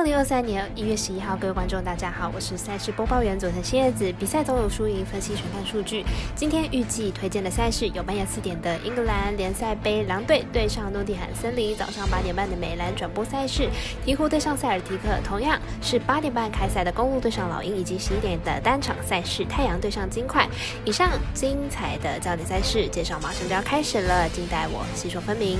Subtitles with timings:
[0.00, 4.10] 二零二三年一月十一号，各位观众，大家好，我是赛事播报员佐藤新叶子。
[4.18, 6.02] 比赛总有输赢，分析全看数据。
[6.34, 13.68] 今天预计推荐的赛事有半夜四点的英格兰联赛杯狼队对上诺丁汉森林，早上八点半的美兰转播赛事，
[14.06, 20.48] 鹈鹕对上塞尔提克，同样是八点半开赛的公路对上老鹰，以及十一点的单场赛事太阳对上金块。
[20.86, 25.58] 以上精彩的焦点赛事介绍马上就要开始了，静待我细说分明。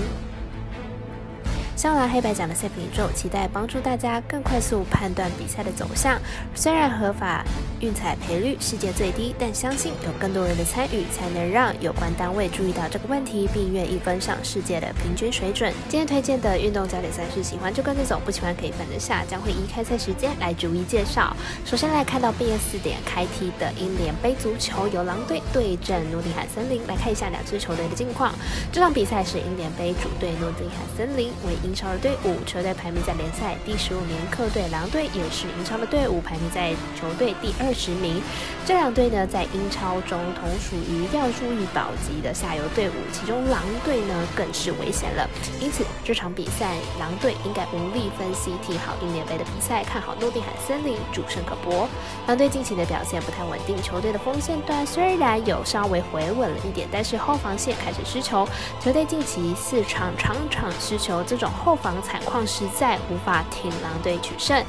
[1.81, 6.21] 香兰黑白奖的赛评宇宙，期待帮助大家更快速判断比赛的走向。
[6.55, 7.43] 虽然合法
[7.81, 15.73] 运彩赔率世界最低，但相信有更多人的参与，才能让有关单位注意到这个问题，并愿意跟上世界的平均水准。
[15.89, 19.25] 今天推荐的运动焦点赛事，喜欢就跟着走，不喜欢可以分得下。
[19.25, 21.35] 将会依开赛时间来逐一介绍。
[21.65, 26.87] 首先来看到半夜四点开踢的英联杯足球，由狼队对阵诺丁汉森林。
[26.87, 28.35] 来看一下两支球队的近况。
[28.71, 31.81] 这场比赛是英联杯主队诺丁汉森林为英英。
[31.81, 34.17] 超的队伍，球队排名在联赛第十五名。
[34.31, 38.21] 客队狼队也是英超的队伍，排名在球队第二十名。
[38.67, 45.27] 这两队呢，在英超中同属于要注意保级的下游队伍，其中狼队呢更是危险了。
[45.61, 51.89] 因此，这场比赛狼队应该无力分析踢好英联杯的比赛，看好诺丁汉森林主胜可搏。
[52.27, 58.47] 狼队近期的表现不太稳定，球队的锋线段虽然有稍微回稳了一点，但是后防线开始失球。
[58.81, 61.49] 球队近期四场场场失球，这种。
[61.65, 64.65] 后防惨况实在无法挺狼队取胜，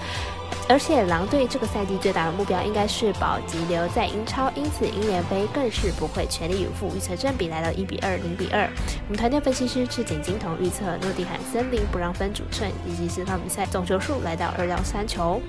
[0.67, 6.92] 而且狼队这个赛季最大的目标应该是保级留在英超，因此英联杯更是不会全力以赴。
[6.95, 8.70] 预测正比来到一比二、零比二。
[9.08, 15.42] 我们团队分析师赤井金童预测诺丁汉森林不让分主胜，以及四场比赛总球数来到二到三球。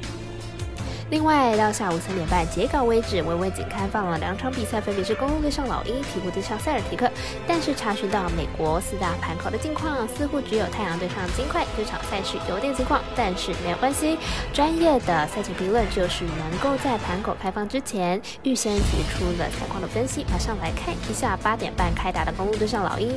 [1.12, 7.06] 另外，到下午三点半截稿为止，微微仅开放了两场比赛，分别是公路对上老鹰，鹈鹕对上塞尔提克。
[7.46, 14.16] 但是查询到美国四大盘口的近况，似乎只有太阳对上金块这场赛事有点情况，但是没有关系。
[14.54, 20.24] 专业的赛前评论就是能够在盘口开放之前预先提出了采况的分析。
[20.32, 23.12] 马上来看一下八点半开打的公路对上老鹰。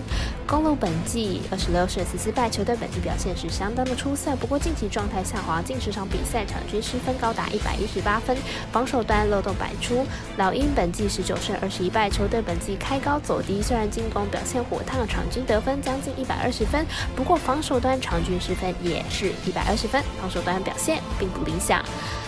[0.46, 7.85] 公路本季二十六胜十四败，球队本季表现是相当的出色，不过近期状态下滑，近十场比赛场均失分高达一百一。
[7.88, 8.36] 十八分，
[8.72, 10.06] 防守端漏洞百出。
[10.38, 16.86] 老鹰本季十九胜二十一败，球队本季开高走低，虽然进攻表现火烫，场均得分将近一百二十分，
[17.16, 21.84] 不过防守端场均失分也是一百二十分，防守端表现并不理想。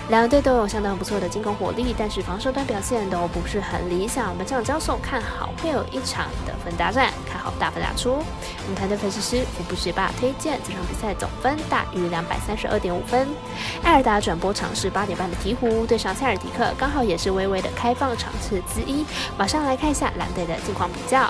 [0.10, 4.30] 两队都有相当不错的进攻火力，但是防守端表现都不是很理想。
[4.30, 8.12] 我们这场交手看好会有一场得分大战，看好大分打出。
[8.14, 13.28] 我们团队分析师福布学霸推荐这场比赛总分大于两百三十二点五分。
[13.84, 19.06] 艾尔达转播场是八点半的鹈鹕对上塞尔迪克，刚好也是微微的开放场次之一。
[19.38, 21.30] 马上来看一下两队的近况比较。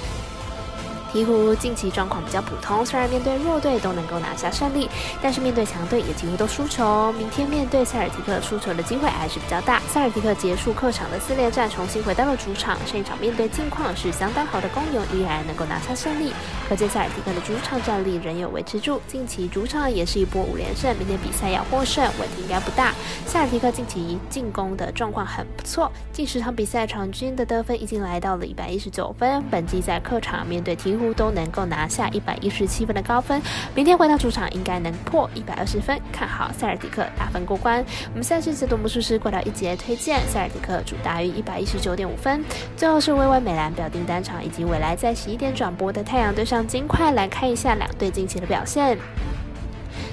[1.25, 4.89] 鹈鹕近期状况比较普通，虽然面对弱队都能够拿下胜利，
[5.21, 7.11] 但是面对强队也几乎都输球。
[7.13, 9.81] 明天面对塞尔提克输球的机会还是比较大。
[9.87, 16.33] 塞尔提克结束客场的四连战，重新回到了主场，上一场面对近况是相当好的公牛，依然能够拿下胜利。
[16.67, 22.93] 可见塞尔提克的主场战力仍有维持住，近期主场也是一波五连胜，明天比赛要获胜问题应该不大。
[23.25, 29.43] 塞尔提克近期进攻的状况很不错，近十场比赛场均的得分已经来到了一百一十九分。
[29.49, 33.41] 本季在客场面对鹈鹕都能够拿下一百一十七分的高分，
[33.75, 37.83] 明天回到主场应该能破一百二十分，看好塞尔迪克打分过关。
[38.11, 42.43] 我们赛事解读魔术师过到一节推荐塞尔迪克主大于一百一十九点五分。
[42.75, 48.97] 最后是微微美兰表定单场以及未来在十一点转播的太阳对上金块，来看一下两队近期的表现。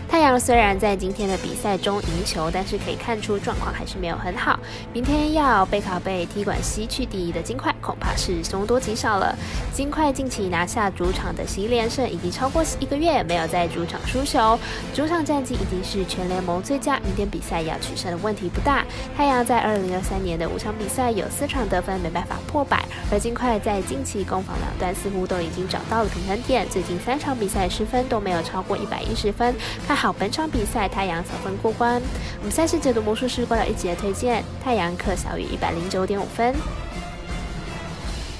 [0.08, 4.58] 太阳虽然在今天的比赛中赢球，但是可以看出状况还是没有很好。
[4.92, 9.36] 明天要背靠背踢馆西去第一的金块，恐怕是凶多吉少了。
[9.72, 14.56] 金块近期拿下主场的十一连胜，已经超过一个月没有在主场输球，
[14.94, 16.98] 主场战绩已经是全联盟最佳。
[17.00, 18.84] 明天比赛要取胜的问题不大。
[19.16, 29.52] 太阳在二零二三年的五场比赛有四场得分没办法破百，而金块在近期攻防两端似乎都已经找到了平衡点，最近三场比赛失分都没有超过一百一十分。
[29.88, 29.93] 看。
[29.94, 32.00] 好，本场比赛太阳小分过关。
[32.40, 36.54] 我们赛事解读魔术师过了一节推荐，太阳客小于一百零九点五分。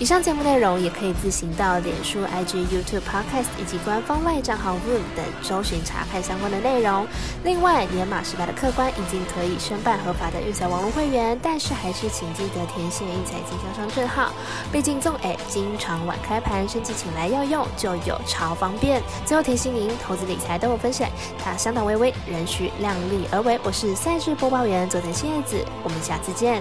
[0.01, 7.07] 以上节目内容也可以自行到脸书、IG、YouTube、Podcast 以及官方外账号 Room 等搜寻查看相关的内容。
[7.45, 14.33] 另外，年码失败的客官已经可以申办合法的运彩网络会员，但是还是请记得填写运彩经销商证号。
[14.73, 19.01] 毕竟纵 A 经常晚开盘，甚至请来要用就有超方便。
[19.25, 21.09] 最后提醒您，投资理财都有风险，
[21.39, 23.61] 它相当微微，仍需量力而为。
[23.63, 26.61] 我是赛事播报员佐藤新叶子，我们下次见。